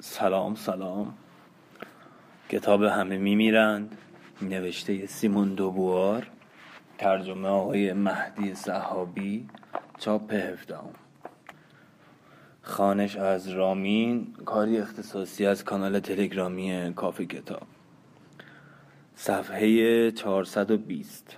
[0.00, 1.14] سلام سلام.
[2.48, 3.98] کتاب همه میمیرند.
[4.42, 6.30] نوشته سیمون دوبوار.
[6.98, 9.48] ترجمه آقای مهدی صحابی
[9.98, 10.90] چاپ هفدهم.
[12.62, 14.34] خانش از رامین.
[14.44, 17.66] کاری اختصاصی از کانال تلگرامی کافی کتاب.
[19.16, 21.36] صفحه 420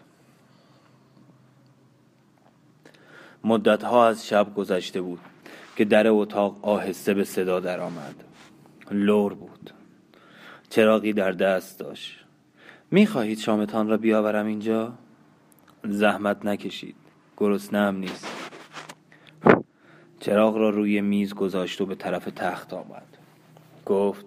[3.44, 5.20] مدت ها از شب گذشته بود
[5.76, 8.29] که در اتاق آهسته به صدا درآمد.
[8.90, 9.70] لور بود.
[10.68, 12.24] چراغی در دست داشت.
[12.90, 14.92] می‌خواهید شامتان را بیاورم اینجا؟
[15.84, 16.94] زحمت نکشید.
[17.36, 18.26] گرسنه‌ام نیست.
[20.20, 23.06] چراغ را روی میز گذاشت و به طرف تخت آمد.
[23.86, 24.26] گفت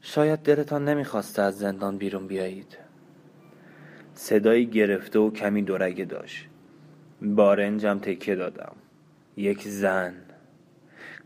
[0.00, 2.78] شاید دلتان نمی‌خواسته از زندان بیرون بیایید.
[4.14, 6.46] صدایی گرفته و کمی دورگه داشت.
[7.22, 8.72] بارنجم تکه دادم.
[9.36, 10.14] یک زن.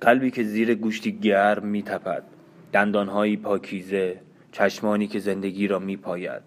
[0.03, 2.23] قلبی که زیر گوشتی گرم میتپد.
[2.73, 4.21] دندانهایی پاکیزه
[4.53, 6.43] چشمانی که زندگی را میپاید.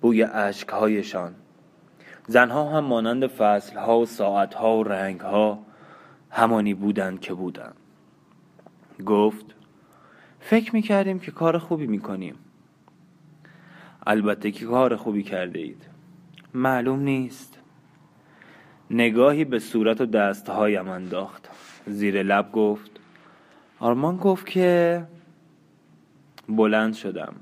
[0.00, 1.34] بوی اشکهایشان.
[2.26, 5.58] زنها هم مانند فصلها و ساعتها و رنگها
[6.30, 7.76] همانی بودند که بودند.
[9.06, 9.46] گفت
[10.40, 12.34] فکر می‌کردیم که کار خوبی می‌کنیم.
[14.06, 15.82] البته که کار خوبی کرده اید.
[16.54, 17.58] معلوم نیست.
[18.90, 21.48] نگاهی به صورت و دستهایم انداخت.
[21.86, 22.90] زیر لب گفت
[23.78, 25.02] آرمان گفت که
[26.48, 27.34] بلند شدم.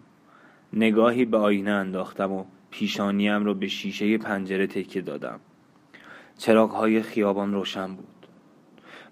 [0.73, 5.41] نگاهی به آینه انداختم و پیشانیم رو به شیشه پنجره تکیه دادم.
[6.39, 8.27] چراغ های خیابان روشن بود.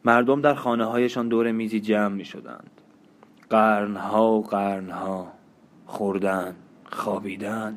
[0.05, 2.71] مردم در خانه هایشان دور میزی جمع می شدند
[3.51, 5.33] قرنها و قرنها
[5.87, 6.55] خوردن
[6.85, 7.77] خوابیدن.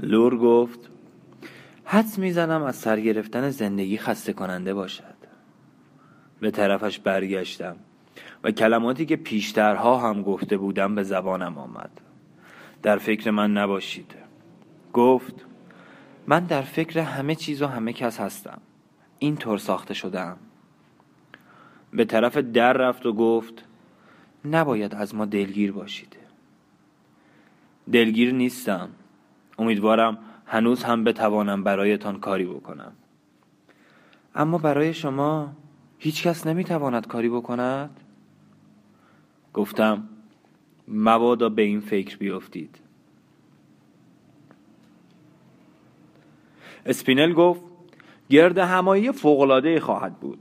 [0.00, 0.90] لور گفت
[1.84, 5.15] حدس می‌زنم از سر گرفتن زندگی خسته کننده باشد.
[6.40, 7.76] به طرفش برگشتم
[8.44, 11.90] و کلماتی که پیشترها هم گفته بودم به زبانم آمد.
[12.82, 14.14] در فکر من نباشید.
[14.92, 15.46] گفت
[16.26, 18.60] من در فکر همه چیز و همه کس هستم.
[19.18, 20.36] این طور ساخته شدم
[21.92, 23.64] به طرف در رفت و گفت
[24.44, 26.16] نباید از ما دلگیر باشید.
[27.92, 28.88] دلگیر نیستم.
[29.58, 32.92] امیدوارم هنوز هم بتوانم برایتان کاری بکنم.
[34.34, 35.52] اما برای شما
[35.98, 38.00] هیچ کس نمی‌تواند کاری بکند؟
[39.54, 40.08] گفتم
[40.88, 42.78] مبادا به این فکر بیفتید.
[46.86, 47.60] اسپینل گفت
[48.30, 50.38] گرد همایی فوق‌العاده خواهد بود.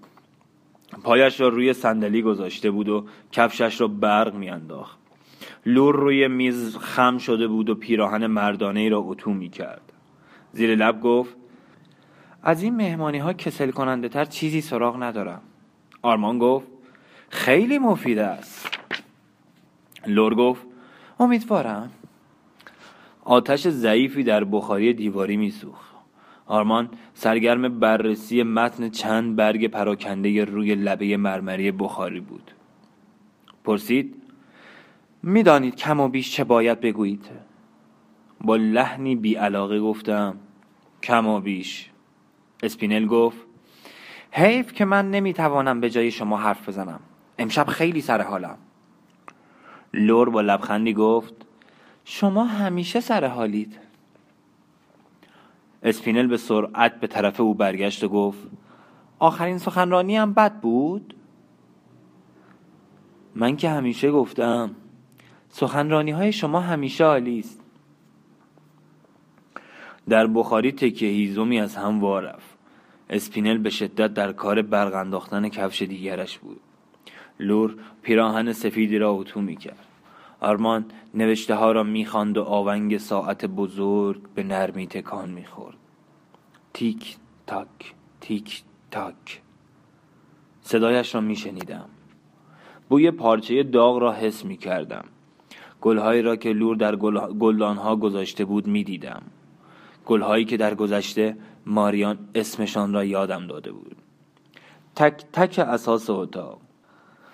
[1.04, 4.98] پایش را روی صندلی گذاشته بود و کفشش را برق میانداخت.
[5.66, 9.94] لور روی میز خم شده بود و پیراهن مردانه را اتو می کرد
[10.52, 11.36] زیر لب گفت
[12.46, 15.42] از این مهمانی ها کسل کننده تر چیزی سراغ ندارم.
[16.02, 16.68] آرمان گفت
[17.30, 18.70] خیلی مفید است.
[20.08, 20.66] لور گفت
[21.20, 21.92] امیدوارم.
[23.24, 25.96] آتش ضعیفی در بخاری دیواری میسوخت.
[26.46, 32.52] آرمان سرگرم بررسی متن چند برگ پراکنده روی لبه مرمری بخاری بود.
[33.64, 34.16] پرسید
[35.24, 37.26] می‌دانید کم و بیش چه باید بگویید؟
[38.42, 40.36] با لحنی بی علاقه گفتم
[41.04, 41.90] کم و بیش.
[42.64, 43.38] اسپینل گفت
[44.32, 47.00] حیف که من نمی‌توانم به جای شما حرف بزنم.
[47.38, 48.58] امشب خیلی سر حالم.
[49.94, 51.34] لور با لبخندی گفت
[52.06, 53.80] شما همیشه سر حالید.
[55.84, 58.48] اسپینل به سرعت به طرف او برگشت و گفت
[59.20, 61.16] آخرین سخنرانی هم بد بود؟
[63.36, 64.76] من که همیشه گفتم
[65.50, 67.65] سخنرانی های شما همیشه عالی است.
[70.10, 72.58] در بخاری تکه هیزمی از هم وارفت
[73.10, 76.60] اسپینل به شدت در کار برق انداختن کفش دیگرش بود.
[77.40, 79.86] لور پیراهن سفیدی را اتو می کرد
[80.40, 85.78] آرمان نوشته ها را می‌خواند و آونگ ساعت بزرگ به نرمی تکان می‌خورد.
[86.74, 87.18] تیک
[87.48, 89.42] تاک تیک تاک.
[90.62, 91.90] صدایش را میشنیدم.
[92.90, 95.06] بوی پارچه داغ را حس می کردم
[95.82, 96.96] گلهایی را که لور در
[97.40, 99.22] گلدانها گذاشته بود می دیدم
[100.06, 103.96] گلهایی که در گذشته ماریان اسمشان را یادم داده بود
[104.96, 106.62] تک تک اساس اتاق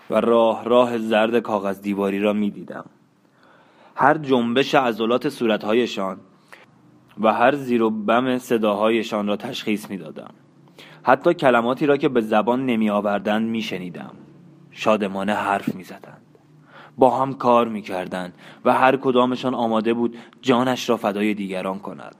[0.09, 2.85] و راه راه زرد کاغذ دیواری را می دیدم
[3.95, 6.17] هر جنبش عضلات صورتهایشان
[7.21, 10.33] و هر زیر و بم صداهایشان را تشخیص می دادم.
[11.03, 14.11] حتی کلماتی را که به زبان نمی آوردند می شنیدم.
[14.71, 16.21] شادمانه حرف می زدند.
[16.97, 18.33] با هم کار می کردند
[18.65, 22.15] و هر کدامشان آماده بود جانش را فدای دیگران کند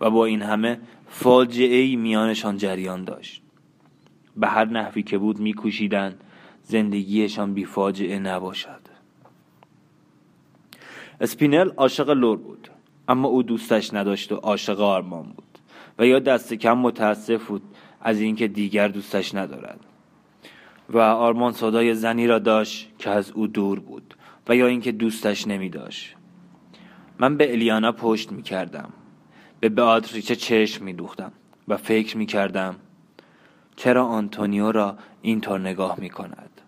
[0.00, 3.42] و با این همه فاجعه ای میانشان جریان داشت.
[4.36, 6.24] به هر نحوی که بود میکوشیدند
[6.62, 8.80] زندگیشان بی فاجعه نباشد.
[11.20, 12.68] اسپینل عاشق لور بود
[13.08, 15.58] اما او دوستش نداشت و عاشق آرمان بود.
[15.98, 17.62] و یا دست کم متاسف بود
[18.00, 19.80] از اینکه دیگر دوستش ندارد.
[20.90, 24.14] و آرمان صدای زنی را داشت که از او دور بود
[24.48, 26.16] و یا اینکه دوستش نمی داشت
[27.18, 28.92] من به الیانا پشت می کردم
[29.60, 31.32] به بیاتریچه چشم می دوختم
[31.68, 32.76] و فکر می کردم
[33.76, 36.60] چرا آنتونیو را اینطور نگاه می کند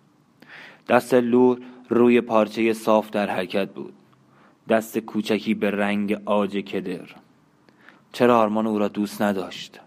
[0.89, 3.95] دست لور روی پارچه صاف در حرکت بود.
[4.69, 7.09] دست کوچکی به رنگ آج کدر.
[8.13, 9.81] چرا آرمان او را دوست نداشت؟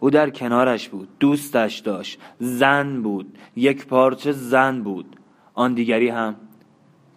[0.00, 5.16] او در کنارش بود دوستش داشت زن بود یک پارچه زن بود.
[5.54, 6.36] آن دیگری هم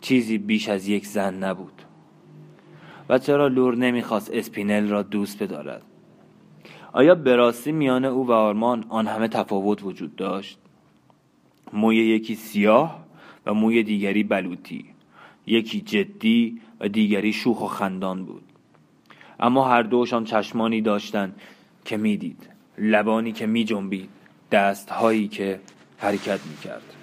[0.01, 1.80] چیزی بیش از یک زن نبود.
[3.11, 5.81] و چرا لور نمی‌خواست اسپینل را دوست بدارد؟
[6.93, 10.59] آیا به راستی میان او و آرمان آن همه تفاوت وجود داشت؟
[11.73, 13.05] موی یکی سیاه
[13.45, 14.85] و موی دیگری بلوطی
[15.47, 18.43] یکی جدی و دیگری شوخ و خندان بود.
[19.39, 21.41] اما هر دوشان چشمانی داشتند
[21.85, 24.09] که می‌دید لبانی که می جنبید
[24.51, 25.59] دستهایی که
[25.97, 26.93] حرکت می کرد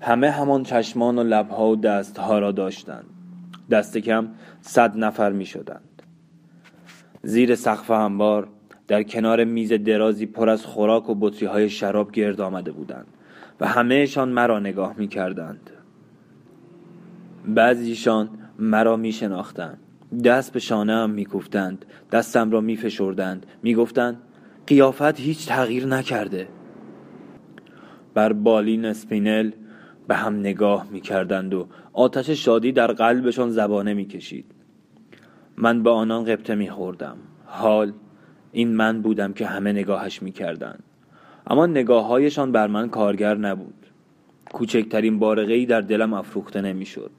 [0.00, 3.19] همه همان چشمان و لبها و دستها را داشتند.
[3.70, 4.28] دست کم
[4.60, 6.02] صد نفر می شدند
[7.22, 8.48] زیر سقف انبار
[8.88, 13.06] در کنار میز درازی پر از خوراک و بطری های شراب گرد آمده بودند
[13.60, 15.70] و همهشان مرا نگاه می کردند
[17.46, 18.28] بعضیشان
[18.58, 19.78] مرا می شناختند
[20.24, 24.16] دست به شانه هم میکوفتند دستم را میفشردند می‌گفتند
[24.66, 26.48] قیافت هیچ تغییر نکرده.
[28.14, 29.50] بر بالین اسپینل
[30.10, 34.44] به هم نگاه می‌کردند و آتش شادی در قلبشان زبانه می‌کشید.
[35.56, 37.16] من به آنان قبطه میخوردم.
[37.46, 37.92] حال
[38.52, 40.82] این من بودم که همه نگاهش می‌کردند.
[41.46, 43.86] اما نگاههایشان بر من کارگر نبود.
[44.52, 47.10] کوچکترین بارقه در دلم افروخته نمی‌شد.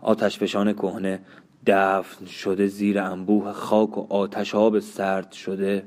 [0.00, 1.20] آتش فشان کهنه
[1.66, 5.84] دفن شده زیر انبوه خاک و آتش آب سرد شده.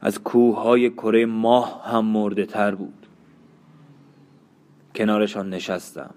[0.00, 3.07] از کوههای کره ماه هم مرده تر بود.
[4.98, 6.14] کنارشان نشستم.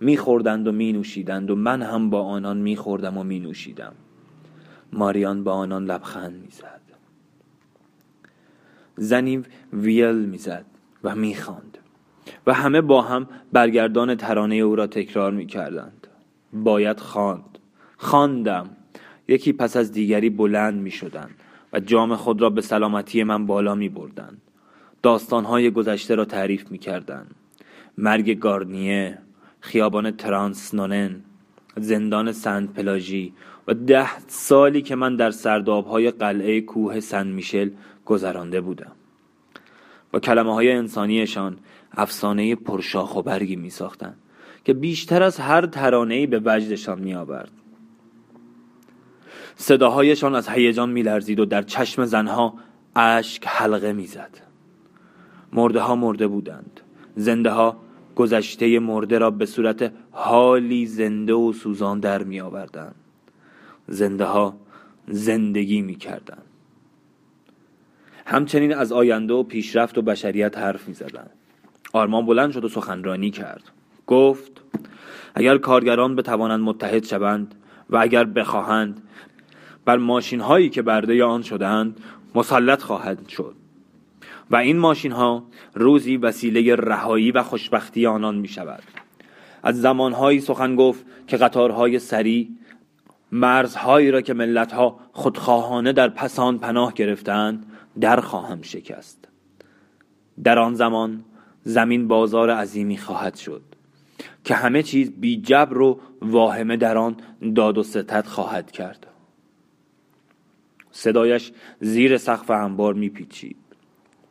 [0.00, 3.92] میخوردند و می نوشیدند و من هم با آنان میخوردم و می نوشیدم
[4.92, 6.80] ماریان با آنان لبخند می‌زد.
[8.96, 10.64] زنی ویل می‌زد
[11.04, 11.78] و می‌خواند
[12.46, 16.06] و همه با هم برگردان ترانه او را تکرار می‌کردند.
[16.52, 17.58] باید خواند.
[17.96, 18.70] خواندم.
[19.28, 21.30] یکی پس از دیگری بلند می شدن
[21.72, 24.36] و جام خود را به سلامتی من بالا می بردن.
[25.02, 27.26] داستانهای گذشته را تعریف می کردن.
[27.98, 29.18] مرگ گارنیه
[29.60, 31.20] خیابان ترانسنونن
[31.76, 33.32] زندان سنت پلاژی
[33.68, 37.70] و ده سالی که من در سردابهای قلعه کوه سن میشل
[38.04, 38.92] گذرانده بودم.
[40.12, 41.56] با کلمه های انسانیشان
[41.92, 44.14] افسانه پرشاخ و برگی می ساختن
[44.64, 47.50] که بیشتر از هر ترانه‌ای به وجدشان می آورد.
[49.56, 52.54] صداهایشان از هیجان میلرزید و در چشم زنها
[52.96, 54.38] اشک حلقه می‌زد.
[55.52, 56.80] مرده ها مرده بودند.
[57.16, 57.85] زنده ها
[58.16, 62.94] گذشته مرده را به صورت حالی زنده و سوزان در می آوردن.
[63.88, 64.56] زنده ها
[65.08, 66.38] زندگی می کردن.
[68.26, 71.26] همچنین از آینده و پیشرفت و بشریت حرف می زدن.
[71.92, 73.62] آرمان بلند شد و سخنرانی کرد
[74.06, 74.52] گفت
[75.34, 77.54] اگر کارگران بتوانند متحد شوند
[77.90, 79.02] و اگر بخواهند
[79.84, 82.00] بر ماشین هایی که برده آن شدند
[82.34, 83.55] مسلط خواهد شد
[84.50, 88.82] و این ماشین ها روزی وسیله رهایی و خوشبختی آنان می شود
[89.62, 92.56] از زمانهایی سخن گفت که قطارهای سری
[93.32, 97.66] مرزهایی را که ملتها خودخواهانه در پسان پناه گرفتند
[98.00, 99.28] در خواهم شکست.
[100.44, 101.24] در آن زمان
[101.64, 103.62] زمین بازار عظیمی خواهد شد
[104.44, 107.16] که همه چیز بی جبر و واهمه در آن
[107.54, 109.06] داد و ستد خواهد کرد.
[110.90, 113.65] صدایش زیر سقف انبار میپیچید.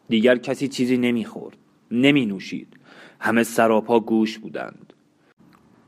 [0.10, 1.58] دیگر کسی چیزی نمی‌خورد
[1.92, 2.68] نمی نوشید
[3.20, 4.94] همه سراپا گوش بودند.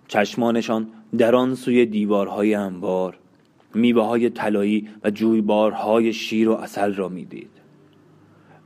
[0.07, 3.17] چشمانشان در آن سوی دیوارهای انبار
[3.74, 7.50] میوه های طلایی و جویبارهای شیر و اصل را می‌دید.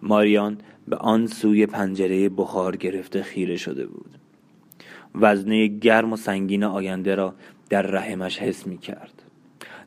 [0.02, 4.12] ماریان به آن سوی پنجره بخار گرفته خیره شده بود.
[5.16, 7.36] وزنه گرم و سنگین آینده را
[7.70, 9.24] در رحمش حس می کرد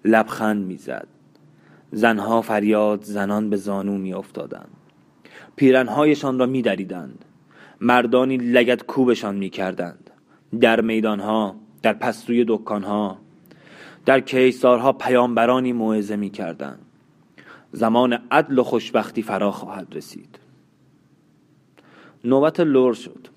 [0.04, 1.08] لبخند می‌زد.
[1.92, 4.83] زنها فریاد زنان به زانو می افتادند
[5.56, 7.24] پیرنهایشان را می دریدند.
[7.80, 10.10] مردانی لگت کوبشان می کردند
[10.60, 13.18] در میدانها در پستوی دکانها
[14.06, 16.78] در کیسارها پیامبرانی موعظه می کردند
[17.72, 20.38] زمان عدل و خوشبختی فرا خواهد رسید.
[22.24, 23.28] نوبت لور شد.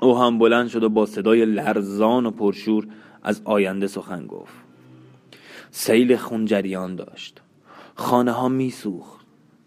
[0.00, 2.86] او هم بلند شد و با صدای لرزان و پرشور
[3.22, 4.54] از آینده سخن گفت.
[5.70, 7.40] سیل خون جریان داشت.
[7.94, 9.19] خانه ها می سوخت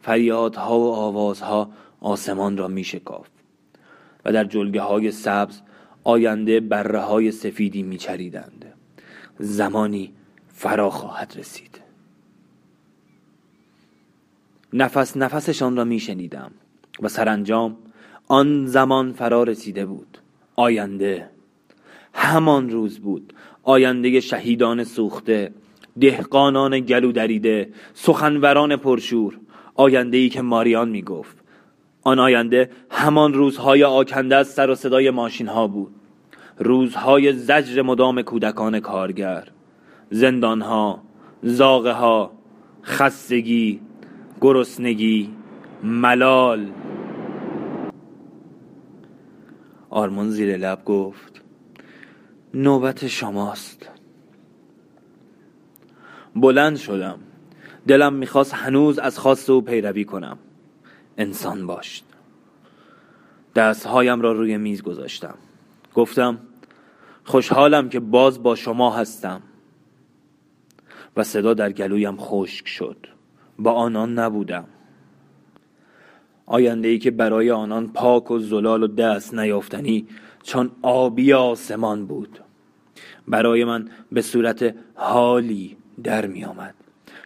[0.03, 1.69] فریادها و آوازها
[2.01, 3.27] آسمان را می شکاف
[4.25, 5.61] و در جلگه های سبز
[6.03, 8.65] آینده بره های سفیدی می چریدند.
[9.39, 10.13] زمانی
[10.47, 11.79] فرا خواهد رسید.
[14.73, 16.51] نفس نفسشان را می شنیدم
[17.01, 17.77] و سرانجام
[18.27, 20.17] آن زمان فرا رسیده بود.
[20.55, 21.29] آینده
[22.13, 23.33] همان روز بود.
[23.63, 25.51] آینده شهیدان سوخته
[26.01, 29.39] دهقانان گلو دریده سخنوران پرشور
[29.75, 31.43] آینده ای که ماریان می گفت
[32.03, 35.95] آن آینده همان روزهای آکنده از سر و صدای ماشین ها بود.
[36.57, 39.47] روزهای زجر مدام کودکان کارگر.
[40.09, 41.03] زندانها
[41.43, 42.31] زاغه ها
[42.83, 43.81] خستگی
[44.41, 45.29] گرسنگی
[45.83, 46.71] ملال.
[49.89, 51.41] آرمان زیر لب گفت
[52.53, 53.89] نوبت شماست.
[56.35, 57.19] بلند شدم.
[57.87, 60.37] دلم می‌خواست هنوز از خواست او پیروی کنم.
[61.17, 62.03] انسان باشد.
[63.55, 65.35] دستهایم را روی میز گذاشتم.
[65.95, 66.39] گفتم
[67.23, 69.41] خوشحالم که باز با شما هستم.
[71.17, 72.97] و صدا در گلویم خشک شد.
[73.59, 74.65] با آنان نبودم.
[76.45, 80.07] آینده ای که برای آنان پاک و زلال و دست نیافتنی
[80.43, 82.39] چون آبی آسمان بود.
[83.27, 86.75] برای من به صورت حالی در می آمد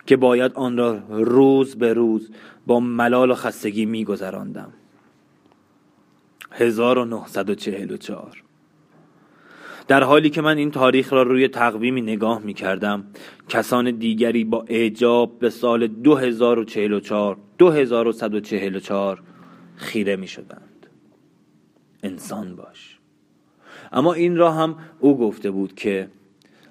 [0.08, 2.32] که باید آن را روز به روز
[2.68, 4.74] با ملال و خستگی می گذراندم
[6.52, 8.44] 1944
[9.88, 13.04] در حالی که من این تاریخ را روی تقویمی نگاه می کردم
[13.50, 19.22] کسان دیگری با اعجاب به سال 2044 2144
[19.76, 20.88] خیره می شدند
[22.04, 23.00] انسان باش.
[23.92, 26.10] اما این را هم او گفته بود که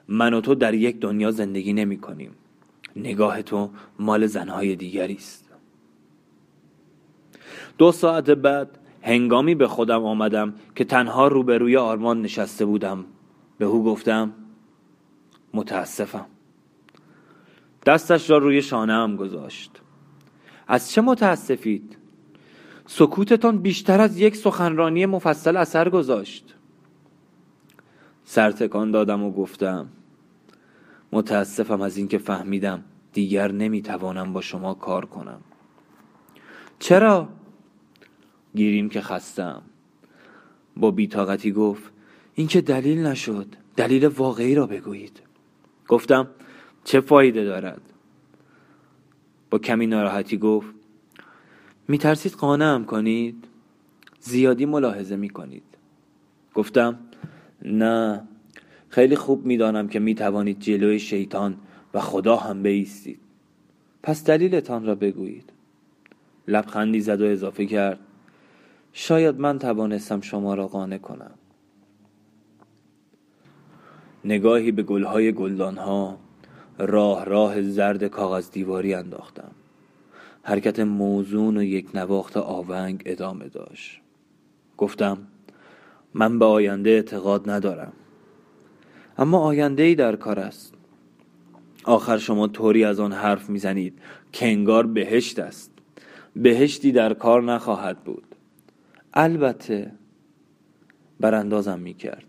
[0.08, 2.30] من و تو در یک دنیا زندگی نمی کنیم
[2.96, 5.50] نگاه تو مال زنهای دیگری است.
[7.78, 13.04] دو ساعت بعد هنگامی به خودم آمدم که تنها روبروی آرمان نشسته بودم.
[13.58, 14.32] به او گفتم
[15.54, 16.26] متاسفم.
[17.86, 19.80] دستش را روی شانه هم گذاشت.
[20.68, 21.96] از چه متاسفید؟
[22.86, 26.54] سکوتتان بیشتر از یک سخنرانی مفصل اثر گذاشت.
[28.24, 29.88] سرتکان دادم و گفتم
[31.16, 35.40] متاسفم از اینکه فهمیدم دیگر نمی‌توانم با شما کار کنم.
[36.78, 37.28] چرا؟
[38.54, 39.62] گیریم که خستم.
[40.76, 41.92] با بیتاقتی گفت
[42.34, 43.46] این که دلیل نشد.
[43.76, 45.22] دلیل واقعی را بگویید.
[45.88, 46.28] گفتم
[46.84, 47.82] چه فایده دارد؟
[49.50, 50.74] با کمی ناراحتی گفت
[51.88, 53.48] میترسید قانعم کنید؟
[54.20, 55.64] زیادی ملاحظه می‌کنید.
[56.54, 56.98] گفتم
[57.62, 58.28] نه.
[58.96, 61.56] خیلی خوب می‌دانم که می‌توانید جلوی شیطان
[61.94, 63.20] و خدا هم بیستید.
[64.02, 65.52] پس دلیلتان را بگویید.
[66.48, 67.98] لبخندی زد و اضافه کرد
[68.92, 71.30] شاید من توانستم شما را قانع کنم.
[74.24, 76.18] نگاهی به گلهای گلدانها
[76.78, 79.50] راه راه زرد کاغذ دیواری انداختم.
[80.42, 84.00] حرکت موزون و یک نواخت آونگ ادامه داشت.
[84.76, 85.18] گفتم
[86.14, 87.92] من به آینده اعتقاد ندارم.
[89.18, 90.74] اما آینده ای در کار است.
[91.84, 93.98] آخر شما طوری از آن حرف می‌زنید
[94.32, 95.70] که انگار بهشت است.
[96.36, 98.24] بهشتی در کار نخواهد بود.
[99.14, 99.92] البته
[101.20, 102.24] براندازم می‌کرد.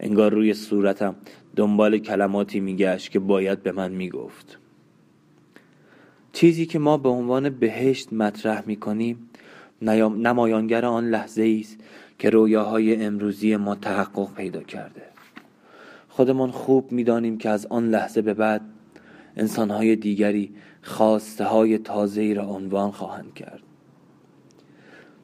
[0.00, 1.14] انگار روی صورتم
[1.56, 4.58] دنبال کلماتی میگشت که باید به من می‌گفت.
[6.32, 9.30] چیزی که ما به عنوان بهشت مطرح می‌کنیم
[9.82, 11.78] نمایانگر آن لحظه است
[12.18, 15.02] که رویاهای امروزی ما تحقق پیدا کرده.
[16.20, 18.60] خودمان خوب می‌دانیم که از آن لحظه به بعد
[19.36, 21.78] انسانهای دیگری خواسته های
[22.34, 23.62] را عنوان خواهند کرد.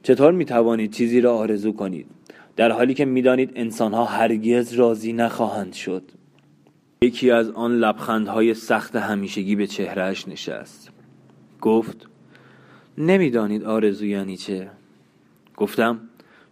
[0.03, 2.07] چطور می توانید چیزی را آرزو کنید؟
[2.57, 6.03] در حالی که می‌دانید انسانها هرگز راضی نخواهند شد.
[7.03, 10.91] یکی از آن لبخندهای سخت همیشگی به چهرهش نشست.
[11.61, 12.07] گفت
[12.99, 14.71] نمی‌دانید آرزو یعنی چه؟
[15.57, 16.01] گفتم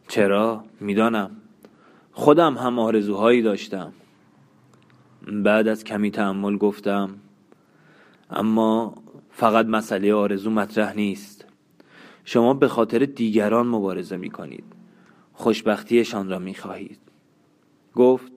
[0.09, 1.31] چرا؟ می‌دانم.
[2.13, 3.93] خودم هم آرزوهایی داشتم.
[5.33, 7.11] بعد از کمی تحمل گفتم
[8.31, 8.95] اما
[9.31, 11.45] فقط مسئله آرزو مطرح نیست.
[12.25, 14.65] شما به خاطر دیگران مبارزه می کنید
[15.33, 16.99] خوشبختیشان را می خواهید
[17.95, 18.33] گفت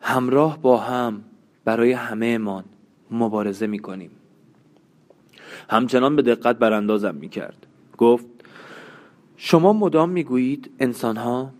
[0.00, 1.24] همراه با هم
[1.64, 2.64] برای همه من
[3.10, 4.10] مبارزه می کنیم
[5.70, 7.66] همچنان به دقت براندازم می کرد
[7.98, 8.26] گفت
[9.36, 11.50] شما مدام می‌گویید انسانها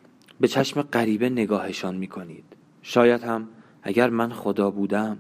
[0.40, 2.44] به چشم غریبه نگاهشان می‌کنید.
[2.82, 3.49] شاید هم
[3.87, 5.19] اگر من خدا بودم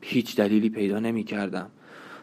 [0.00, 1.70] هیچ دلیلی پیدا نمی کردم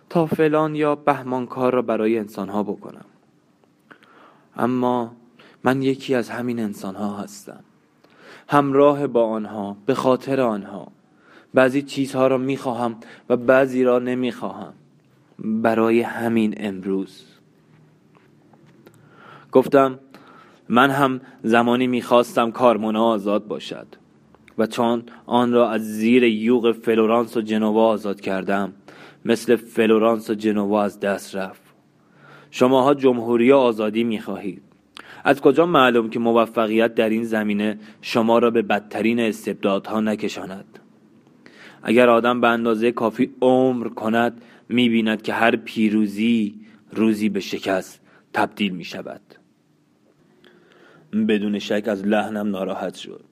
[0.10, 3.05] تا فلان یا بهمان کار را برای انسانها بکنم.
[4.55, 5.15] اما
[5.63, 7.63] من یکی از همین انسانها هستم.
[8.48, 10.88] همراه با آنها به خاطر آنها.
[11.53, 12.96] بعضی چیزها را می‌خواهم
[13.29, 14.74] و بعضی را نمی‌خواهم.
[15.39, 17.25] برای همین امروز.
[19.51, 20.00] گفتم
[20.70, 24.00] من هم زمانی می‌خواستم کارمونا آزاد باشد.
[24.58, 28.74] و چون آن را از زیر یوغ فلورانس و جنوا آزاد کردم
[29.25, 31.62] مثل فلورانس و جنوا از دست رفت.
[32.51, 34.62] شماها جمهوری و آزادی می‌خواهید.
[35.24, 40.79] از کجا معلوم که موفقیت در این زمینه شما را به بدترین استبدادها نکشاند؟
[41.84, 46.55] اگر آدم به اندازه کافی عمر کند می‌بیند که هر پیروزی
[46.91, 48.01] روزی به شکست
[48.34, 49.22] تبدیل می شود
[51.27, 53.30] بدون شک از لحنم ناراحت شد.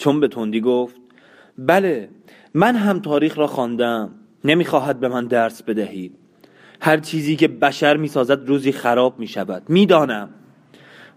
[0.00, 0.96] چون به تندی گفت
[1.58, 2.08] بله
[2.54, 4.14] من هم تاریخ را خواندم
[4.44, 6.14] نمی‌خواهد به من درس بدهید.
[6.80, 10.28] هر چیزی که بشر می‌سازد روزی خراب می شود می‌دانم.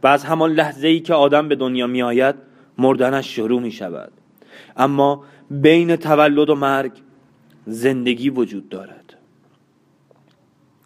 [0.04, 2.36] و از همان لحظه ای که آدم به دنیا می آید
[2.78, 4.12] مردنش شروع می شود
[4.78, 6.92] اما بین تولد و مرگ
[7.66, 9.14] زندگی وجود دارد.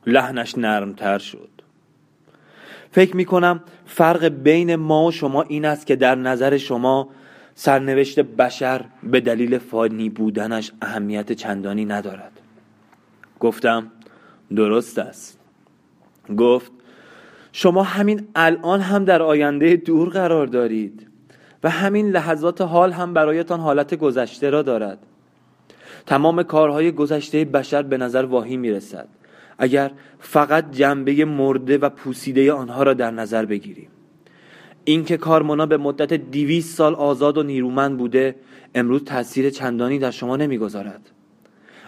[0.06, 1.50] لحنش نرمتر شد.
[2.92, 7.10] فکر می کنم فرق بین ما و شما این است که در نظر شما
[7.60, 12.32] سرنوشت بشر به دلیل فانی بودنش اهمیت چندانی ندارد.
[13.40, 13.92] گفتم
[14.56, 15.40] درست است.
[16.38, 16.72] گفت
[17.52, 21.08] شما همین الان هم در آینده دور قرار دارید
[21.64, 24.98] و همین لحظات حال هم برایتان حالت گذشته را دارد.
[26.06, 29.08] تمام کارهای گذشته بشر به نظر واهی می رسد
[29.58, 33.90] اگر فقط جنبه مرده و پوسیده آنها را در نظر بگیریم.
[34.88, 38.36] اینکه کارمونا به مدت دیویس سال آزاد و نیرومند بوده
[38.76, 41.10] امروز تاثیر چندانی در شما نمی‌گذارد.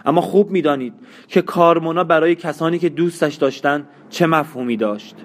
[0.04, 0.94] اما خوب می‌دانید
[1.28, 5.16] که کارمونا برای کسانی که دوستش داشتن چه مفهومی داشت.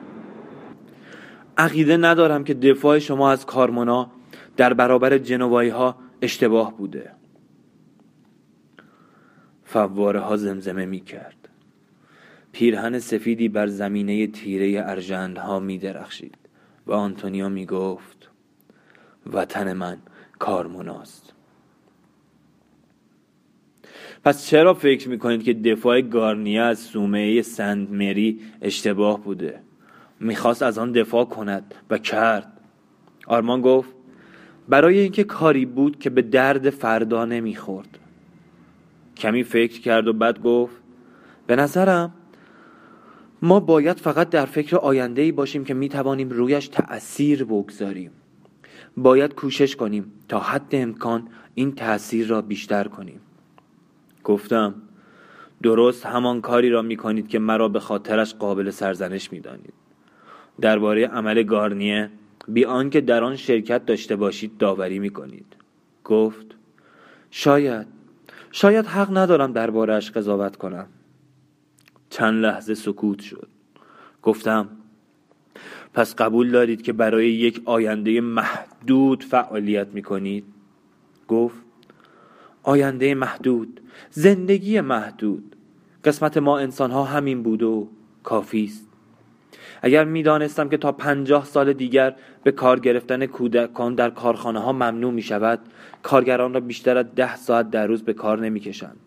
[1.57, 4.11] عقیده ندارم که دفاع شما از کارمونا
[4.57, 7.11] در برابر جنوایی ها اشتباه بوده.
[9.63, 11.49] فواره ها زمزمه می کرد
[12.51, 16.44] پیرهن سفیدی بر زمینه تیره ارجندها می درخشید
[16.87, 18.29] و آنتونیا می گفت
[19.33, 19.97] وطن من
[20.39, 21.33] کارموناست
[24.23, 29.59] پس چرا فکر می کنید که دفاع گارنیه از سومه سند مری اشتباه بوده؟
[30.19, 32.51] می‌خواست از آن دفاع کند و کرد.
[33.27, 33.89] آرمان گفت
[34.69, 37.99] برای اینکه کاری بود که به درد فردا نمی‌خورد.
[39.17, 40.75] کمی فکر کرد و بعد گفت
[41.47, 42.13] به نظرم
[43.45, 48.11] ما باید فقط در فکر آینده ای باشیم که می توانیم رویش تأثیر بگذاریم.
[48.97, 53.19] باید کوشش کنیم تا حد امکان این تأثیر را بیشتر کنیم.
[54.23, 54.75] گفتم
[55.63, 59.73] درست همان کاری را می کنید که مرا به خاطرش قابل سرزنش می دانید
[60.61, 62.11] درباره عمل گارنیه
[62.47, 65.55] بی آنکه در آن شرکت داشته باشید داوری می کنید
[66.03, 66.45] گفت
[67.31, 67.87] شاید
[68.51, 70.87] شاید حق ندارم دربارهش قضاوت کنم.
[72.09, 73.47] چند لحظه سکوت شد.
[74.21, 74.69] گفتم
[75.93, 80.45] پس قبول دارید که برای یک آینده محدود فعالیت می کنید
[81.27, 81.57] گفت
[82.63, 85.55] آینده محدود زندگی محدود.
[86.03, 87.89] قسمت ما انسان ها همین بود و
[88.23, 88.89] کافی است.
[89.81, 95.13] اگر می‌دانستم که تا پنجاه سال دیگر به کار گرفتن کودکان در کارخانه ها ممنوع
[95.13, 95.59] می شود
[96.03, 98.97] کارگران را بیشتر از ده ساعت در روز به کار نمی کشند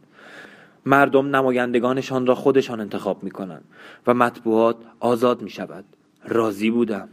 [0.86, 3.64] مردم نمایندگانشان را خودشان انتخاب می کنند
[4.06, 5.84] و مطبوعات آزاد می شود
[6.24, 7.08] راضی بودم.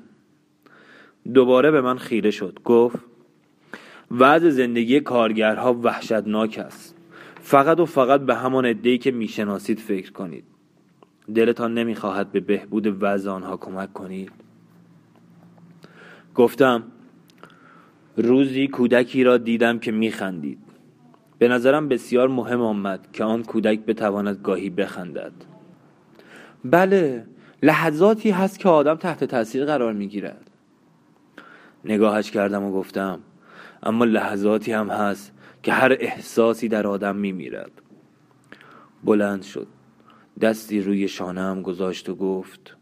[1.34, 2.60] دوباره به من خیره شد.
[2.64, 3.00] گفت
[4.12, 6.96] وضع زندگی کارگرها وحشتناک است.
[7.42, 10.44] فقط و فقط به همان عده‌ای که می‌شناسید فکر کنید.
[11.36, 14.32] دلتان نمی‌خواهد به بهبود وضع آنها کمک کنید.
[16.36, 16.84] گفتم
[18.18, 20.65] روزی کودکی را دیدم که میخندید.
[21.40, 25.34] به نظرم بسیار مهم آمد که آن کودک بتواند گاهی بخندد.
[26.66, 27.26] بله
[27.64, 30.52] لحظاتی هست که آدم تحت تاثیر قرار می‌گیرد.
[31.86, 33.20] نگاهش کردم و گفتم
[33.84, 35.32] اما لحظاتی هم هست
[35.64, 37.72] که هر احساسی در آدم میمیرد.
[39.04, 39.68] بلند شد
[40.42, 42.78] دستی روی شانه هم گذاشت و گفت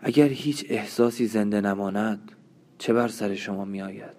[0.00, 2.32] اگر هیچ احساسی زنده نماند
[2.78, 4.16] چه بر سر شما می آید؟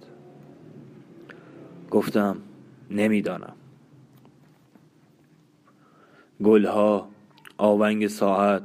[1.92, 2.38] گفتم
[2.94, 3.54] نمی‌دانم.
[6.44, 7.08] گلها
[7.58, 8.64] آونگ ساعت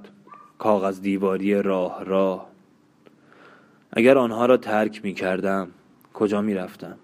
[0.58, 2.48] کاغذ دیواری راه راه.
[3.92, 5.68] اگر آنها را ترک می کردم
[6.14, 6.98] کجا می رفتم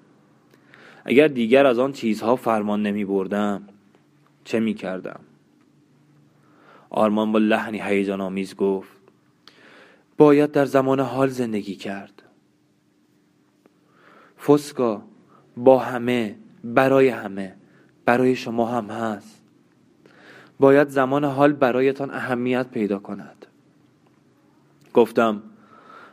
[1.04, 3.62] اگر دیگر از آن چیزها فرمان نمی بردم
[4.44, 5.20] چه می کردم
[6.90, 8.92] آرمان با لحنی هیجان آمیز گفت
[10.18, 12.22] باید در زمان حال زندگی کرد.
[14.46, 15.02] فسکا
[15.56, 17.55] با همه برای همه
[18.05, 19.42] برای شما هم هست.
[20.61, 23.46] باید زمان حال برایتان اهمیت پیدا کند.
[24.94, 25.42] گفتم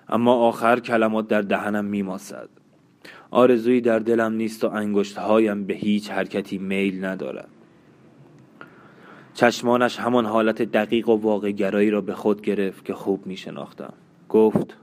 [0.10, 2.50] اما آخر کلمات در دهنم میماسد.
[3.32, 7.50] آرزویی در دلم نیست و انگشتهایم به هیچ حرکتی میل ندارد.
[9.34, 13.94] چشمانش همان حالت دقیق و واقع گرایی را به خود گرفت که خوب می شناختم
[14.30, 14.78] گفت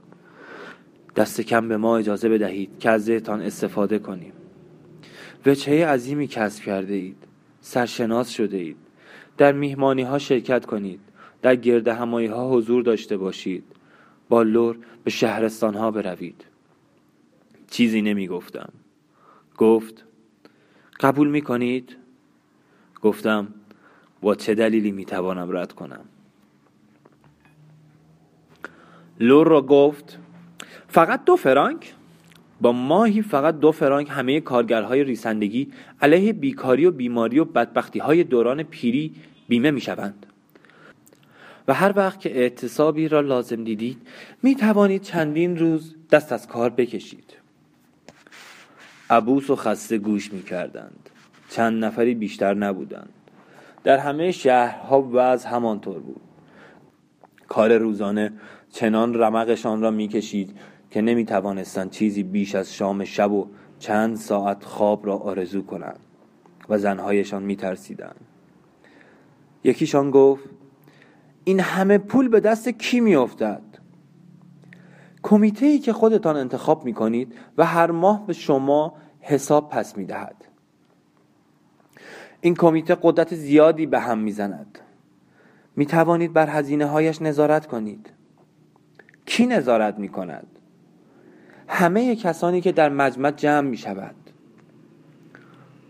[1.15, 4.33] دست کم به ما اجازه بدهید که از استفاده کنیم.
[5.45, 7.17] وچه عظیمی کسب کرده اید
[7.61, 8.77] سرشناس شده اید
[9.37, 10.99] در میهمانی ها شرکت کنید.
[11.41, 13.63] در گرد همایی ها حضور داشته باشید.
[14.29, 16.45] با لور به شهرستان ها بروید.
[17.71, 18.69] چیزی نمی گفتم
[19.57, 20.05] گفت
[20.99, 21.95] قبول می کنید؟
[23.01, 23.47] گفتم
[24.21, 26.05] با چه دلیلی می توانم رد کنم؟
[29.19, 30.19] لور را گفت
[30.87, 31.93] فقط دو فرانک؟
[32.61, 38.23] با ماهی فقط دو فرانک همه کارگرهای ریسندگی علیه بیکاری و بیماری و بدبختی های
[38.23, 39.15] دوران پیری
[39.47, 40.25] بیمه می شوند
[41.67, 44.01] و هر وقت که اعتصابی را لازم دیدید
[44.43, 47.33] می توانید چندین روز دست از کار بکشید.
[49.09, 51.09] عبوس و خسته گوش می کردند
[51.49, 53.09] چند نفری بیشتر نبودند.
[53.83, 56.21] در همه شهرها وضع همانطور بود.
[57.47, 58.33] کار روزانه
[58.71, 60.57] چنان رمقشان را می‌کشید
[60.91, 63.47] که نمی توانستند چیزی بیش از شام شب و
[63.79, 65.99] چند ساعت خواب را آرزو کنند
[66.69, 68.25] و زنهایشان می ترسیدند
[69.63, 70.49] یکیشان گفت
[71.43, 73.61] این همه پول به دست کی می افتد؟
[75.61, 80.35] ای که خودتان انتخاب می کنید و هر ماه به شما حساب پس می دهد
[82.41, 84.79] این کمیته قدرت زیادی به هم می زند
[85.75, 88.13] می توانید بر هزینه هایش نظارت کنید
[89.25, 90.58] کی نظارت می کند؟
[91.69, 94.15] همه کسانی که در مجمع جمع می شود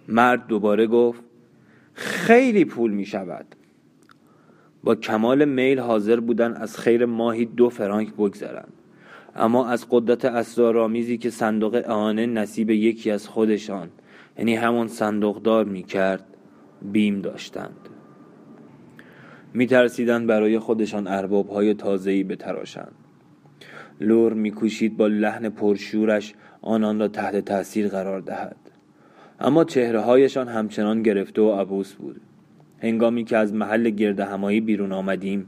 [0.08, 1.24] مرد دوباره گفت
[1.94, 3.46] خیلی پول می شود
[4.84, 8.74] با کمال میل حاضر بودن از خیر ماهی دو فرانک بگذرند
[9.36, 13.89] اما از قدرت اسرارآمیزی که صندوق اعانه نصیب یکی از خودشان
[14.38, 16.26] یعنی همون صندوقدار می کرد
[16.82, 17.89] بیم داشتند.
[19.54, 22.96] می ترسیدند برای خودشان ارباب های تازهی بتراشند.
[24.00, 28.56] لور میکوشید با لحن پرشورش آنان را تحت تاثیر قرار دهد.
[29.40, 32.22] اما چهره هایشان همچنان گرفته و عبوس بود.
[32.80, 35.48] هنگامی که از محل گرد همایی بیرون آمدیم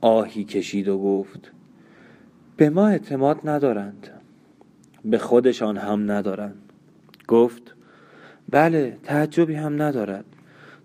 [0.00, 1.52] آهی کشید و گفت
[2.56, 4.08] به ما اعتماد ندارند.
[5.04, 6.72] به خودشان هم ندارند.
[7.28, 7.74] گفت
[8.50, 10.24] بله تعجبی هم ندارد.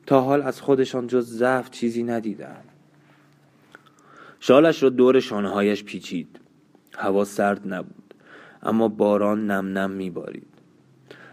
[0.05, 2.63] تا حال از خودشان جز ضعف چیزی ندیدند
[4.39, 6.39] شالش را دور شانههایش پیچید.
[6.99, 8.13] هوا سرد نبود
[8.63, 10.47] اما باران نم نم میبارید.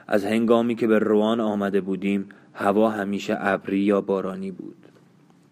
[0.06, 4.76] از هنگامی که به روان آمده بودیم هوا همیشه ابری یا بارانی بود.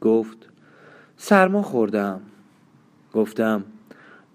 [0.00, 0.48] گفت
[1.16, 2.20] سرما خوردم.
[3.12, 3.64] گفتم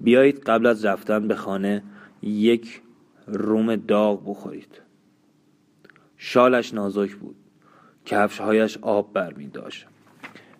[0.01, 1.83] بیایید قبل از رفتن به خانه
[2.21, 2.81] یک
[3.27, 4.81] روم داغ بخورید.
[6.17, 7.35] شالش نازک بود.
[8.05, 9.87] کفشهایش آب برمی داشت.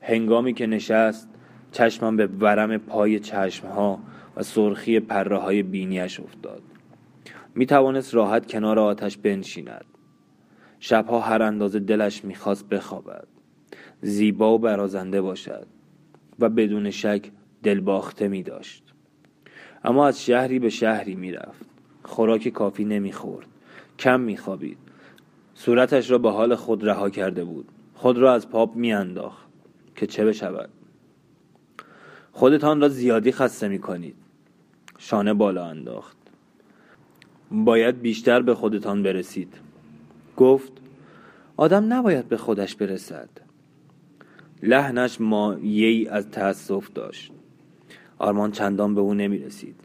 [0.02, 1.30] هنگامی که نشست
[1.72, 4.00] چشمم به ورم پای چشمها
[4.42, 6.62] سرخی پره های بینیش افتاد.
[7.56, 9.86] می توانست راحت کنار آتش بنشیند.
[10.80, 13.28] شبها هر اندازه دلش می‌خواست بخوابد.
[14.02, 15.68] زیبا و برازنده باشد
[16.40, 17.32] و بدون شک
[17.64, 18.84] دلباخته می داشت
[19.84, 21.66] اما از شهری به شهری می‌رفت.
[22.04, 23.48] خوراک کافی نمی‌خورد.
[24.00, 24.78] کم میخوابید.
[25.54, 27.66] صورتش را به حال خود رها کرده بود.
[27.94, 29.50] خود را از پاپ میانداخت
[29.96, 30.70] که چه بشود.
[32.32, 34.16] خودتان را زیادی خسته می کنید
[35.00, 36.18] شانه بالا انداخت.
[37.52, 39.54] باید بیشتر به خودتان برسید.
[40.38, 40.72] گفت
[41.58, 43.30] آدم نباید به خودش برسد.
[44.64, 47.32] لحنش مایهی از تأسف داشت.
[48.20, 49.76] آرمان چندان به او نمی رسید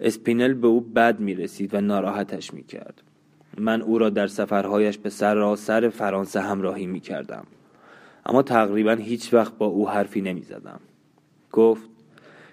[0.00, 3.02] اسپینل به او بد می رسید و ناراحتش می کرد
[3.58, 7.46] من او را در سفرهایش به سر سر فرانسه همراهی می کردم
[8.26, 10.80] اما تقریبا هیچ وقت با او حرفی نمی زدم
[11.52, 11.88] گفت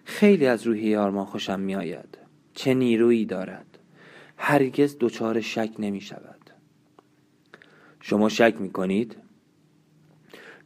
[0.09, 2.17] خیلی از روحی آرمان خوشم می آید
[2.53, 3.77] چه نیرویی دارد.
[4.37, 6.39] هرگز دچار شک نمی شود
[8.01, 9.15] شما شک می کنید؟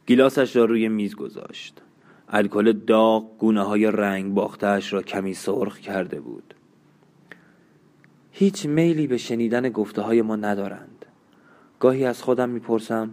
[0.08, 1.82] گلاسش را روی میز گذاشت.
[2.28, 6.54] الکل داغ گونه های رنگ باختهش را کمی سرخ کرده بود.
[8.32, 11.06] هیچ میلی به شنیدن گفته های ما ندارند.
[11.80, 13.10] گاهی از خودم می‌پرسم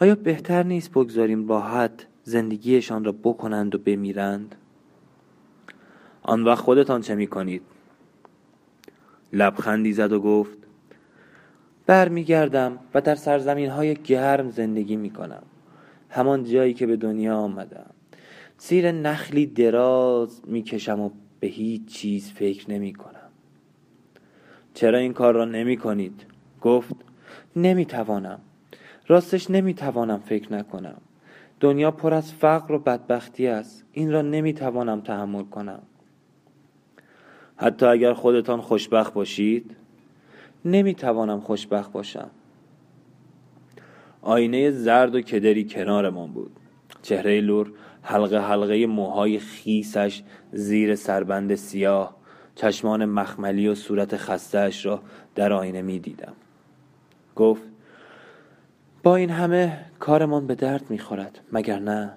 [0.00, 4.54] آیا بهتر نیست بگذاریم راحت زندگیشان را بکنند و بمیرند؟
[6.24, 7.62] آن وقت خودتان چه می‌کنید؟
[9.32, 10.58] لبخندی زد و گفت
[11.86, 15.42] برمیگردم و در سرزمین های گرم زندگی می‌کنم.
[16.10, 17.90] همان جایی که به دنیا آمدم.
[18.58, 21.10] زیر نخلی دراز می‌کشم و
[21.40, 23.30] به هیچ چیز فکر نمی کنم
[24.74, 26.26] چرا این کار را نمی کنید؟
[26.60, 26.94] گفت
[27.56, 28.38] نمی توانم
[29.06, 31.00] راستش نمی توانم فکر نکنم.
[31.60, 33.84] دنیا پر از فقر و بدبختی است.
[33.92, 35.82] این را نمی توانم تحمل کنم.
[37.56, 39.76] حتی اگر خودتان خوشبخت باشید
[40.64, 42.30] نمی توانم خوشبخت باشم.
[44.22, 46.50] آینه زرد و کدری کنارمان بود.
[47.02, 52.16] چهره لور حلقه حلقه موهای خیسش زیر سربند سیاه
[52.54, 55.02] چشمان مخملی و صورت خستهش را
[55.34, 56.32] در آینه می دیدم
[57.36, 57.62] گفت
[59.02, 62.12] با این همه کارمان به درد می خورد مگر نه؟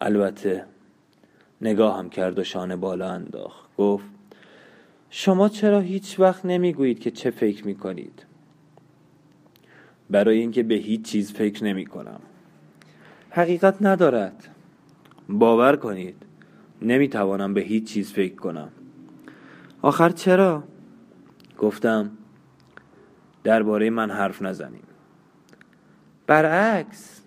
[0.00, 0.64] البته
[1.60, 3.76] نگاه هم کرد و شانه بالا انداخت.
[3.76, 4.06] گفت
[5.10, 8.26] شما چرا هیچ وقت نمی‌گویید که چه فکر می کنید
[10.10, 12.20] برای اینکه به هیچ چیز فکر نمی کنم
[13.30, 14.48] حقیقت ندارد.
[15.28, 16.22] باور کنید
[16.82, 18.68] نمی توانم به هیچ چیز فکر کنم.
[19.82, 20.62] آخر چرا؟
[21.58, 22.10] گفتم
[23.44, 24.82] درباره من حرف نزنیم.
[26.26, 27.22] برعکس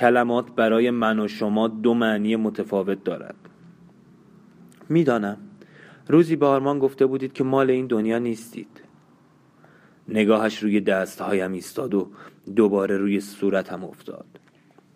[0.00, 3.34] کلمات برای من و شما دو معنی متفاوت دارد.
[4.88, 5.36] می‌دانم.
[6.08, 8.80] روزی به آرمان گفته بودید که مال این دنیا نیستید.
[10.08, 12.10] نگاهش روی دستهایم ایستاد و
[12.56, 14.26] دوباره روی صورتم افتاد.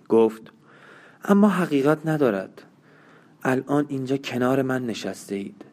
[0.08, 0.52] گفت
[1.24, 2.62] اما حقیقت ندارد.
[3.42, 5.64] الان اینجا کنار من نشسته اید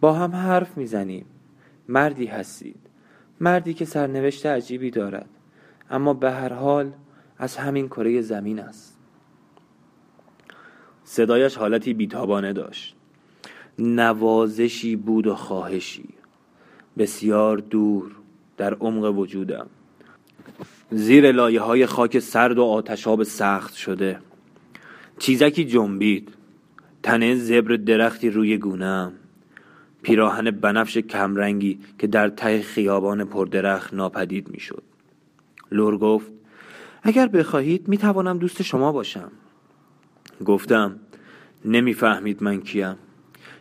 [0.00, 1.26] با هم حرف می‌زنیم.
[1.88, 2.80] مردی هستید.
[3.40, 5.28] مردی که سرنوشت عجیبی دارد.
[5.90, 6.92] اما به هر حال
[7.40, 8.98] از همین کره زمین است.
[11.04, 12.96] صدایش حالتی بیتابانه داشت.
[13.78, 16.08] نوازشی بود و خواهشی.
[16.98, 18.12] بسیار دور
[18.56, 19.66] در عمق وجودم.
[20.90, 24.18] زیر لایه های خاک سرد و آتشاب سخت شده.
[25.18, 26.34] چیزکی جنبید.
[27.02, 29.12] تنه زبر درختی روی گونم
[30.02, 34.82] پیراهن بنفش کمرنگی که در ته خیابان پردرخت ناپدید می‌شد.
[35.72, 36.39] لور گفت
[37.02, 39.32] اگر بخواهید می توانم دوست شما باشم.
[40.44, 40.96] گفتم
[41.64, 42.96] نمی‌فهمید من کیم.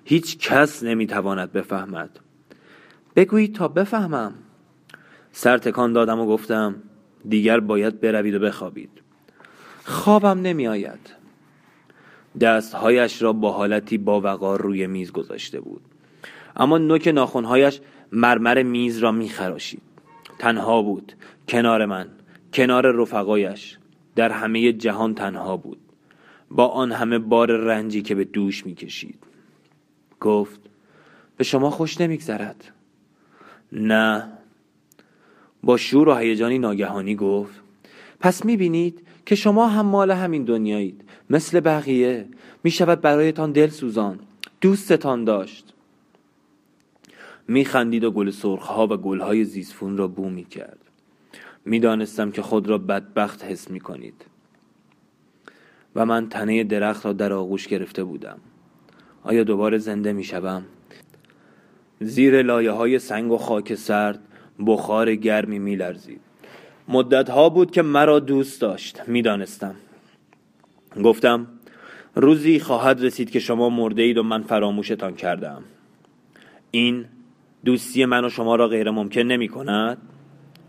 [0.06, 2.20] هیچ کس نمی‌تواند بفهمد.
[3.16, 4.34] بگویید تا بفهمم.
[5.32, 6.76] سر تکان دادم و گفتم
[7.30, 8.90] دیگر باید بروید و بخوابید.
[9.84, 11.00] خوابم نمی آید
[12.42, 15.82] دستهایش را با حالتی با وقار روی میز گذاشته بود.
[16.56, 19.82] اما نوک ناخونهایش مرمر میز را میخراشید.
[20.40, 21.14] تنها بود
[21.48, 22.08] کنار من.
[22.54, 23.78] کنار رفقایش
[24.16, 25.80] در همه جهان تنها بود.
[26.52, 29.24] با آن همه بار رنجی که به دوش می‌کشید.
[30.20, 30.60] گفت
[31.38, 32.72] به شما خوش نمیگذرد.
[33.72, 34.32] نه.
[35.64, 37.62] با شور و هیجانی ناگهانی گفت
[38.20, 41.04] پس می‌بینید که شما هم مال همین دنیایید.
[41.30, 42.28] مثل بقیه.
[42.64, 44.20] می‌شود برایتان دل سوزان.
[44.62, 45.74] دوستتان داشت.
[47.48, 50.89] میخندید و گل سرخها و گلهای زیسفون را بو می‌کرد.
[51.66, 54.26] می‌دانستم که خود را بدبخت حس می‌کنید.
[55.96, 58.38] و من تنه درخت را در آغوش گرفته بودم.
[59.24, 60.66] آیا دوباره زنده می‌شوم؟
[62.00, 64.20] زیر لایه های سنگ و خاک سرد
[64.66, 66.22] بخار گرمی میلرزید.
[66.88, 69.76] مدت ها بود که مرا دوست داشت می‌دانستم.
[71.04, 71.48] گفتم
[72.16, 75.64] روزی خواهد رسید که شما مرده اید و من فراموشتان کردم.
[76.72, 77.06] این
[77.66, 79.98] دوستی من و شما را غیر ممکن نمی کند؟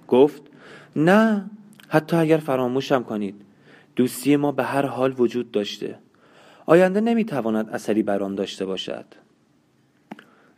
[0.08, 0.49] گفت
[0.96, 1.50] نه
[1.88, 3.34] حتی اگر فراموشم کنید
[3.96, 5.98] دوستی ما به هر حال وجود داشته.
[6.66, 9.04] آینده نمی تواند اثری بر آن داشته باشد.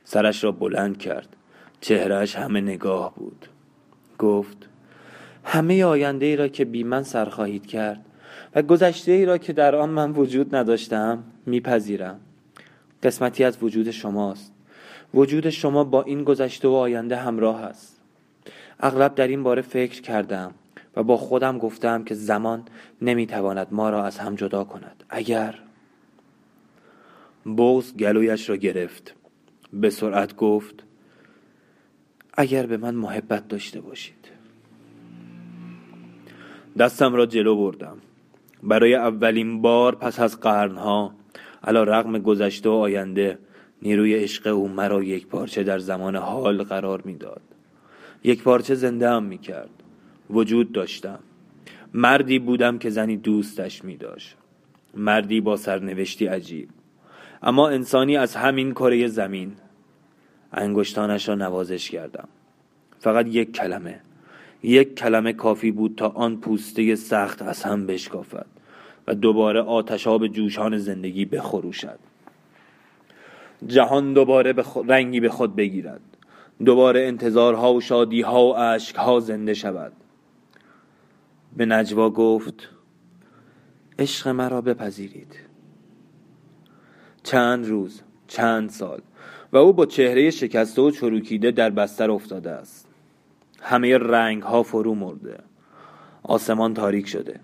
[0.04, 1.36] سرش را بلند کرد.
[1.80, 3.46] چهرهش همه نگاه بود.
[4.18, 4.68] گفت
[5.44, 8.04] همه آینده ای را که بی من سر خواهید کرد
[8.54, 12.20] و گذشته ای را که در آن من وجود نداشتم میپذیرم.
[13.02, 14.52] قسمتی از وجود شماست.
[15.14, 18.01] وجود شما با این گذشته و آینده همراه است.
[18.82, 20.54] اغلب در این باره فکر کردم
[20.96, 22.64] و با خودم گفتم که زمان
[23.02, 25.04] نمی‌تواند ما را از هم جدا کند.
[25.08, 25.58] اگر
[27.46, 29.14] بغز گلویش را گرفت
[29.72, 30.84] به سرعت گفت
[32.34, 34.28] اگر به من محبت داشته باشید.
[36.78, 37.98] دستم را جلو بردم.
[38.62, 41.14] برای اولین بار پس از قرنها
[41.64, 43.38] علا رغم گذشته و آینده
[43.82, 47.51] نیروی عشق او مرا یک پارچه در زمان حال قرار می‌داد.
[48.24, 49.70] یک پارچه زنده هم می کرد
[50.30, 51.18] وجود داشتم.
[51.94, 54.36] مردی بودم که زنی دوستش می داشت
[54.94, 56.68] مردی با سرنوشتی عجیب.
[57.42, 59.52] اما انسانی از همین کره زمین.
[60.52, 62.28] انگشتانش را نوازش کردم.
[62.98, 64.00] فقط یک کلمه.
[64.62, 68.46] یک کلمه کافی بود تا آن پوسته سخت از هم بشکافد
[69.06, 71.98] و دوباره آتشاب جوشان زندگی بخروشد.
[73.66, 76.11] جهان دوباره به رنگی به خود بگیرد.
[76.64, 79.92] دوباره انتظارها و شادیها و عشقها زنده شود.
[81.56, 82.68] به نجوا گفت
[83.98, 85.36] عشق مرا بپذیرید.
[87.22, 89.00] چند روز چند سال
[89.52, 92.88] و او با چهره شکسته و چروکیده در بستر افتاده است.
[93.60, 95.38] همه رنگ ها فرو مرده.
[96.22, 97.40] آسمان تاریک شده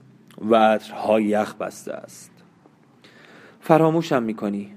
[0.50, 2.30] و عطرها یخ بسته است.
[3.60, 4.74] فراموشم می‌کنی.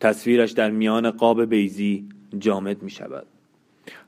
[0.00, 3.26] تصویرش در میان قاب بیزی جامد می شود.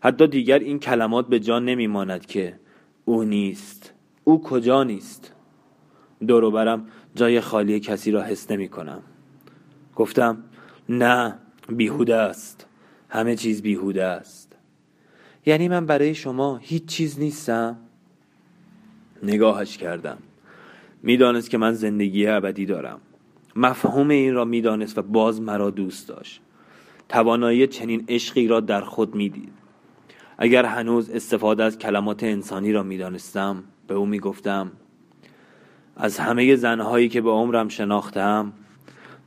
[0.00, 2.58] حتی دیگر این کلمات به جان نمی ماند که
[3.04, 3.92] او نیست.
[4.24, 5.32] او کجا نیست؟
[6.26, 9.02] دوروبرم جای خالی کسی را حس نمی کنم.
[9.96, 10.44] گفتم
[10.88, 12.66] نه بیهوده است.
[13.08, 14.56] همه چیز بیهوده است.
[15.46, 17.76] یعنی من برای شما هیچ چیز نیستم؟
[19.22, 20.18] نگاهش کردم.
[21.02, 23.00] می‌دانست که من زندگی ابدی دارم.
[23.56, 26.40] مفهوم این را می‌دانست و باز مرا دوست داشت.
[27.08, 29.52] توانایی چنین عشقی را در خود می‌دید.
[30.38, 34.72] اگر هنوز استفاده از کلمات انسانی را می‌دانستم به او می‌گفتم
[35.96, 38.52] از همه زنهایی که به عمرم شناختم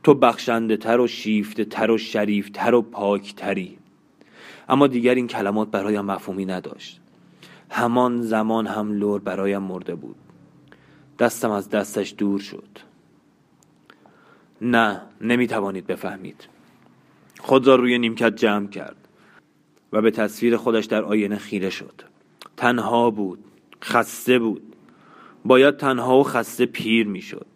[0.02, 3.78] تو بخشنده تر و شیفته تر و شریف تر و پاک تری
[4.68, 7.00] اما دیگر این کلمات برایم مفهومی نداشت.
[7.70, 10.16] همان زمان هم لور برایم مرده بود.
[11.18, 12.68] دستم از دستش دور شد.
[14.62, 16.48] نه نمی‌توانید بفهمید.
[17.38, 19.08] خود را روی نیمکت جمع کرد
[19.92, 22.02] و به تصویر خودش در آینه خیره شد.
[22.56, 23.44] تنها بود
[23.82, 24.62] خسته بود.
[25.44, 27.46] باید تنها و خسته پیر می‌شد.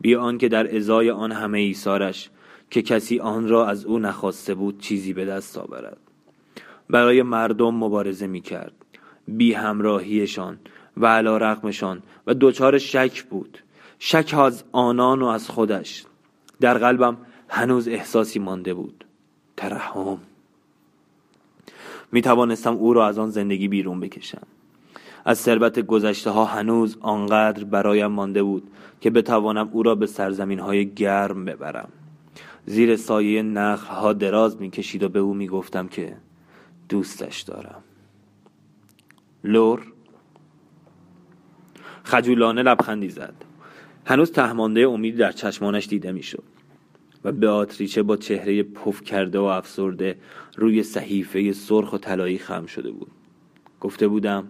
[0.00, 2.30] بی آنکه در ازای آن همه ایثارش
[2.70, 5.98] که کسی آن را از او نخواسته بود چیزی به دست آورد.
[6.90, 8.72] برای مردم مبارزه می کرد
[9.28, 10.58] بی همراهیشان
[10.96, 13.58] و علا رقمشان و دوچار شک بود.
[13.98, 16.04] شک از آنان و از خودش.
[16.60, 17.16] در قلبم
[17.48, 19.04] هنوز احساسی مانده بود.
[19.56, 20.18] ترحم.
[22.12, 24.46] می توانستم او را از آن زندگی بیرون بکشم.
[25.24, 30.58] از ثروت گذشته ها هنوز آنقدر برایم مانده بود که بتوانم او را به سرزمین
[30.58, 31.88] های گرم ببرم.
[32.66, 36.16] زیر سایه نخل ها دراز می کشید و به او می گفتم که
[36.88, 37.82] دوستش دارم.
[39.44, 39.86] لور
[42.04, 43.34] خجولانه لبخندی زد.
[44.06, 46.53] هنوز تهمانده امید در چشمانش دیده می‌شد.
[47.24, 50.16] و به آتریچه با چهره پف کرده و افسرده
[50.56, 53.10] روی صحیفه سرخ و طلایی خم شده بود.
[53.80, 54.48] گفته بودم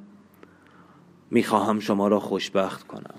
[1.31, 3.15] می‌خواهم شما را خوشبخت کنم.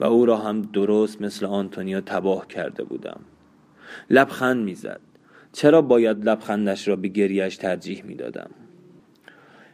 [0.00, 3.20] و او را هم درست مثل آنتونیا تباه کرده بودم.
[4.10, 5.00] لبخند می‌زد.
[5.52, 8.50] چرا باید لبخندش را به گریش ترجیح می‌دادم؟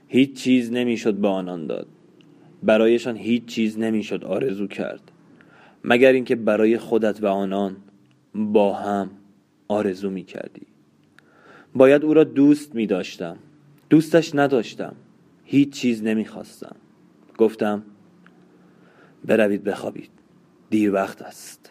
[0.08, 1.86] هیچ چیز نمی‌شد به آنان داد.
[2.62, 5.12] برایشان هیچ چیز نمی‌شد آرزو کرد.
[5.84, 7.76] مگر اینکه برای خودت و آنان
[8.34, 9.10] با هم
[9.68, 10.66] آرزو می کردی.
[11.74, 13.36] باید او را دوست می داشتم.
[13.90, 14.96] دوستش نداشتم.
[15.44, 16.76] هیچ چیز نمی خواستم.
[17.38, 17.82] گفتم
[19.24, 20.10] بروید بخوابید.
[20.70, 21.67] دیر وقت است.